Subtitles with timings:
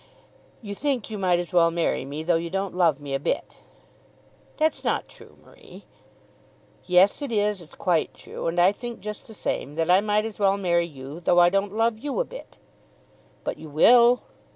[0.63, 3.59] You think you might as well marry me, though you don't love me a bit."
[4.57, 5.85] "That's not true, Marie."
[6.85, 8.47] "Yes it is; it's quite true.
[8.47, 11.49] And I think just the same, that I might as well marry you, though I
[11.51, 12.57] don't love you a bit."
[13.43, 14.23] "But you will."